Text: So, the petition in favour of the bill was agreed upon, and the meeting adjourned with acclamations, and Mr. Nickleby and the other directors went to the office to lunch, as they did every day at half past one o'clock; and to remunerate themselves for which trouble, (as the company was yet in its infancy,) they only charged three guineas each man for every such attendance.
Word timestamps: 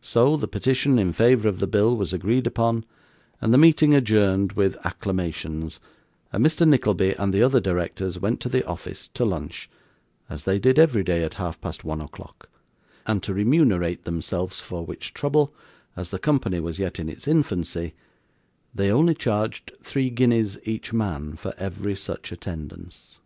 So, 0.00 0.36
the 0.36 0.46
petition 0.46 0.96
in 0.96 1.12
favour 1.12 1.48
of 1.48 1.58
the 1.58 1.66
bill 1.66 1.96
was 1.96 2.12
agreed 2.12 2.46
upon, 2.46 2.84
and 3.40 3.52
the 3.52 3.58
meeting 3.58 3.96
adjourned 3.96 4.52
with 4.52 4.76
acclamations, 4.84 5.80
and 6.32 6.46
Mr. 6.46 6.64
Nickleby 6.68 7.14
and 7.16 7.34
the 7.34 7.42
other 7.42 7.58
directors 7.58 8.20
went 8.20 8.38
to 8.42 8.48
the 8.48 8.64
office 8.64 9.08
to 9.08 9.24
lunch, 9.24 9.68
as 10.30 10.44
they 10.44 10.60
did 10.60 10.78
every 10.78 11.02
day 11.02 11.24
at 11.24 11.34
half 11.34 11.60
past 11.60 11.82
one 11.82 12.00
o'clock; 12.00 12.48
and 13.08 13.24
to 13.24 13.34
remunerate 13.34 14.04
themselves 14.04 14.60
for 14.60 14.86
which 14.86 15.14
trouble, 15.14 15.52
(as 15.96 16.10
the 16.10 16.18
company 16.20 16.60
was 16.60 16.78
yet 16.78 17.00
in 17.00 17.08
its 17.08 17.26
infancy,) 17.26 17.92
they 18.72 18.88
only 18.88 19.14
charged 19.16 19.72
three 19.82 20.10
guineas 20.10 20.58
each 20.62 20.92
man 20.92 21.34
for 21.34 21.54
every 21.58 21.96
such 21.96 22.30
attendance. 22.30 23.18